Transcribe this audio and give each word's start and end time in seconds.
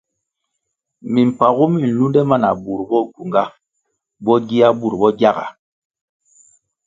Mimpagu 1.13 1.65
mi 1.73 1.83
lunde 1.97 2.21
ma 2.29 2.35
na 2.43 2.49
burʼ 2.63 2.85
bo 2.89 2.99
gyunga 3.13 3.43
bo 4.25 4.33
gia 4.47 4.67
burʼ 4.79 4.97
bo 5.01 5.09
gyaga. 5.19 5.45